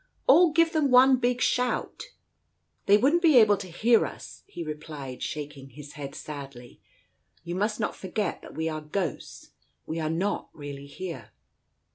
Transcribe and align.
"All 0.25 0.51
give 0.51 0.73
them 0.73 0.89
one 0.89 1.17
big 1.17 1.41
shout?" 1.41 2.05
"They 2.87 2.97
wouldn't 2.97 3.21
be 3.21 3.37
able 3.37 3.55
to 3.57 3.67
hear 3.69 4.03
us," 4.07 4.41
he 4.47 4.63
replied, 4.63 5.21
shaking 5.21 5.69
his 5.69 5.91
head 5.91 6.15
sadly." 6.15 6.81
You 7.43 7.53
must 7.53 7.79
not 7.79 7.95
forget 7.95 8.41
that 8.41 8.55
we 8.55 8.67
are 8.67 8.81
ghosts. 8.81 9.51
We 9.85 9.99
are 9.99 10.09
not 10.09 10.49
really 10.53 10.87
here." 10.87 11.29